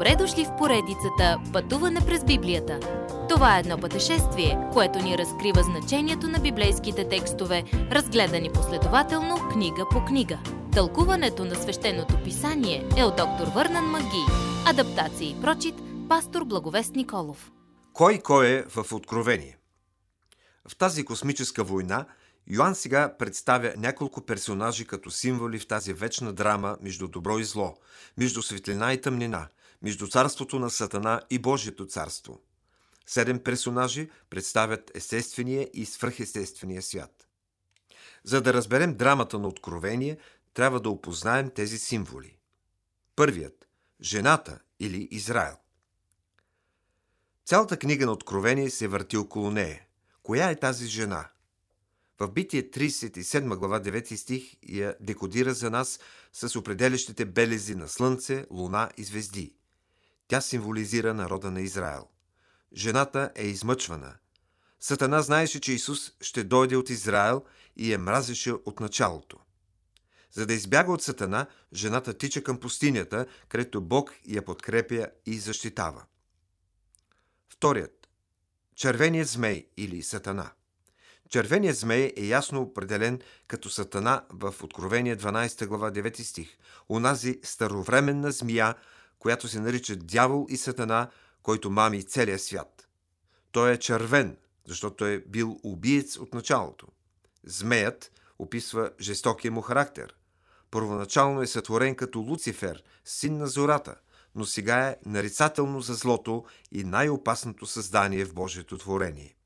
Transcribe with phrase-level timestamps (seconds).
[0.00, 2.80] Добре дошли в поредицата Пътуване през Библията.
[3.28, 10.04] Това е едно пътешествие, което ни разкрива значението на библейските текстове, разгледани последователно книга по
[10.04, 10.38] книга.
[10.72, 14.24] Тълкуването на свещеното писание е от доктор Върнан Маги.
[14.66, 15.74] Адаптация и прочит,
[16.08, 17.50] пастор Благовест Николов.
[17.92, 19.58] Кой кой е в Откровение?
[20.68, 22.06] В тази космическа война
[22.46, 27.74] Йоанн сега представя няколко персонажи като символи в тази вечна драма между добро и зло,
[28.18, 29.48] между светлина и тъмнина,
[29.82, 32.40] между царството на Сатана и Божието царство.
[33.06, 37.26] Седем персонажи представят естествения и свръхестествения свят.
[38.24, 40.18] За да разберем драмата на Откровение,
[40.54, 42.36] трябва да опознаем тези символи.
[43.16, 43.68] Първият–
[44.02, 45.56] жената или Израел.
[47.44, 49.82] Цялата книга на Откровение се върти около нея.
[50.22, 51.28] Коя е тази жена–
[52.20, 56.00] в Битие 37 глава 9 стих я декодира за нас
[56.32, 59.54] с определящите белези на слънце, луна и звезди.
[60.30, 62.08] Тя символизира народа на Израел.
[62.76, 64.14] Жената е измъчвана.
[64.80, 67.44] Сатана знаеше, че Исус ще дойде от Израел
[67.76, 69.38] и я мразеше от началото.
[70.32, 76.04] За да избяга от Сатана, жената тича към пустинята, където Бог я подкрепя и защитава.
[77.48, 78.08] Вторият.
[78.74, 80.50] Червеният змей или Сатана–
[81.30, 86.58] Червеният змей е ясно определен като сатана в Откровение 12 глава 9 стих.
[86.88, 88.74] Унази старовременна змия,
[89.20, 91.10] която се нарича дявол и сатана,
[91.42, 92.88] който мами целия свят.
[93.52, 96.86] Той е червен, защото е бил убиец от началото.
[97.44, 100.14] Змеят описва жестокия му характер.
[100.70, 103.94] Първоначално е сътворен като Луцифер, син на зората,
[104.34, 109.36] но сега е нарицателно за злото и най-опасното създание в Божието творение.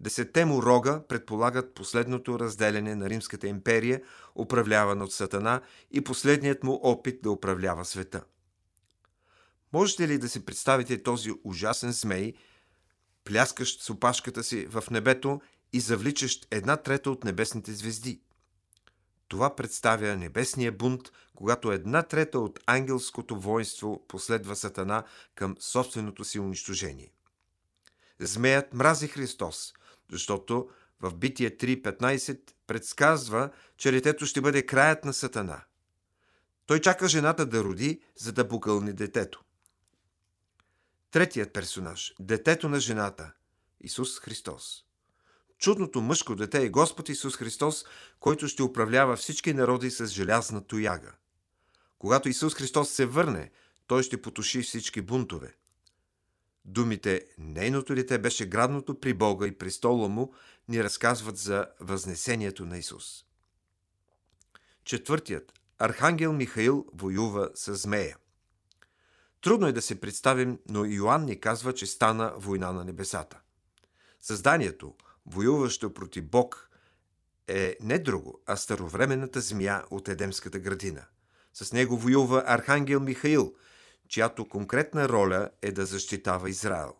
[0.00, 4.02] Десетте му рога предполагат последното разделяне на Римската империя,
[4.34, 8.24] управлявана от Сатана, и последният му опит да управлява света.
[9.74, 12.34] Можете ли да си представите този ужасен змей,
[13.24, 15.40] пляскащ с опашката си в небето
[15.72, 18.20] и завличащ една трета от небесните звезди?
[19.28, 21.02] Това представя небесния бунт,
[21.34, 25.04] когато една трета от ангелското воинство последва Сатана
[25.34, 27.12] към собственото си унищожение.
[28.20, 29.72] Змеят мрази Христос–
[30.12, 30.68] защото
[31.00, 35.64] в Битие 3.15 предсказва, че детето ще бъде краят на Сатана.
[36.66, 39.43] Той чака жената да роди, за да покълни детето.
[41.14, 43.32] Третият персонаж– детето на жената–
[43.80, 44.84] Исус Христос.
[45.58, 47.84] Чудното мъжко дете е Господ Исус Христос,
[48.20, 51.12] който ще управлява всички народи с желязна тояга.
[51.98, 53.50] Когато Исус Христос се върне,
[53.86, 55.56] той ще потуши всички бунтове–
[56.64, 60.34] Думите «Нейното дете беше градното при Бога и престола му»
[60.68, 63.24] ни разказват за възнесението на Исус.
[64.84, 65.52] Четвъртият.
[65.78, 68.16] Архангел Михаил воюва с змея.
[69.44, 73.40] Трудно е да се представим, но Йоанн ни казва, че стана война на небесата.
[74.20, 74.94] Създанието,
[75.26, 76.70] воюващо против Бог,
[77.48, 81.04] е не друго, а старовременната змия от Едемската градина.
[81.54, 83.54] С него воюва Архангел Михаил–
[84.08, 86.94] чиято конкретна роля е да защитава Израел.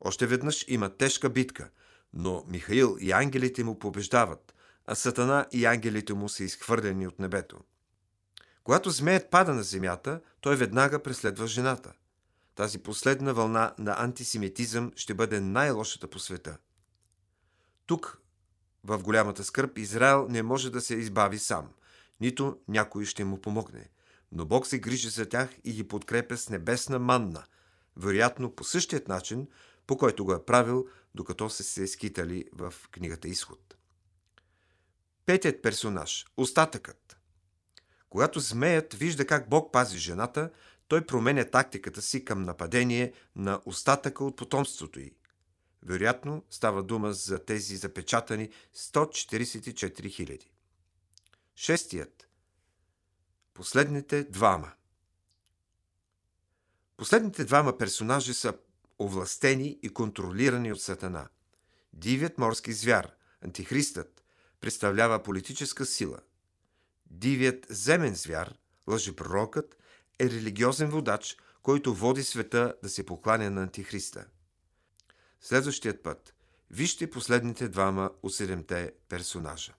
[0.00, 1.70] Още веднъж има тежка битка,
[2.12, 4.54] но Михаил и ангелите му побеждават,
[4.86, 7.60] а Сатана и ангелите му са изхвърлени от небето.
[8.64, 11.92] Когато змеят пада на земята, той веднага преследва жената.
[12.54, 16.58] Тази последна вълна на антисемитизъм ще бъде най-лошата по света.
[17.86, 18.18] Тук,
[18.84, 21.68] в голямата скърб, Израел не може да се избави сам,
[22.20, 23.88] нито някой ще му помогне–
[24.32, 27.44] но Бог се грижи за тях и ги подкрепя с небесна манна,
[27.96, 29.48] вероятно по същият начин,
[29.86, 33.76] по който го е правил, докато са се скитали в книгата Изход.
[35.26, 37.18] Петият персонаж– остатъкът.
[38.12, 40.50] Когато змеят вижда как Бог пази жената,
[40.88, 45.14] той променя тактиката си към нападение на остатъка от потомството й.
[45.82, 50.40] Вероятно става дума за тези запечатани 144 000.
[51.56, 52.28] Шестият–
[53.54, 54.72] Последните двама.
[56.96, 58.54] Последните двама персонажи са
[58.98, 61.28] овластени и контролирани от Сатана.
[61.92, 63.12] Дивият морски звяр,
[63.44, 64.24] антихристът,
[64.60, 66.18] представлява политическа сила.
[67.12, 68.54] Дивият земен звяр,
[68.88, 69.76] лъжепророкът,
[70.18, 74.24] е религиозен водач, който води света да се покланя на антихриста.
[75.40, 76.34] Следващият път
[76.70, 79.72] вижте последните двама от седемте персонажа.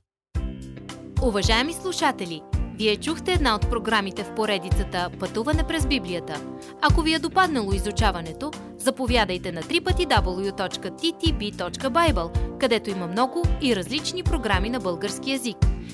[1.21, 2.41] Уважаеми слушатели!
[2.77, 6.57] Вие чухте една от програмите в поредицата Пътуване през Библията.
[6.81, 14.79] Ако ви е допаднало изучаването, заповядайте на www.ttb.bible, където има много и различни програми на
[14.79, 15.72] български язик.